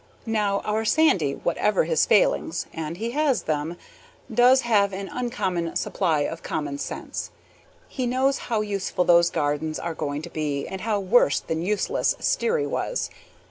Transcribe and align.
Now, 0.25 0.61
our 0.61 0.83
Sandy, 0.83 1.33
whatever 1.35 1.83
his 1.83 2.07
failings 2.07 2.65
(and 2.73 2.97
he 2.97 3.11
has 3.11 3.43
them), 3.43 3.77
does 4.33 4.61
have 4.61 4.93
an 4.93 5.07
uncommon 5.13 5.75
supply 5.75 6.21
of 6.21 6.41
common 6.41 6.79
sense. 6.79 7.29
He 7.87 8.07
knows 8.07 8.39
how 8.49 8.61
useful 8.61 9.05
those 9.05 9.29
gardens 9.29 9.77
are 9.77 9.93
going 9.93 10.23
to 10.23 10.31
be, 10.31 10.67
and 10.67 10.81
how 10.81 10.99
worse 10.99 11.39
than 11.39 11.61
useless 11.61 12.15
Sterry 12.19 12.65
was. 12.65 13.11